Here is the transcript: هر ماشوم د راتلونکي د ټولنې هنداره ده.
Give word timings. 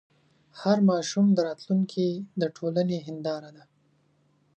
هر 0.59 0.77
ماشوم 0.89 1.27
د 1.33 1.39
راتلونکي 1.47 2.07
د 2.41 2.43
ټولنې 2.55 2.97
هنداره 3.07 3.49
ده. 3.57 3.63